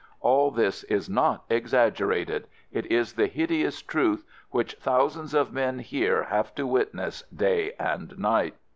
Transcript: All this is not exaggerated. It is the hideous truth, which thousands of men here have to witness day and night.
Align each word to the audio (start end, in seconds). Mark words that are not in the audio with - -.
All 0.19 0.49
this 0.49 0.83
is 0.85 1.11
not 1.11 1.43
exaggerated. 1.47 2.47
It 2.71 2.87
is 2.91 3.13
the 3.13 3.27
hideous 3.27 3.83
truth, 3.83 4.25
which 4.49 4.73
thousands 4.81 5.35
of 5.35 5.53
men 5.53 5.77
here 5.77 6.23
have 6.23 6.55
to 6.55 6.65
witness 6.65 7.21
day 7.27 7.73
and 7.79 8.17
night. 8.17 8.55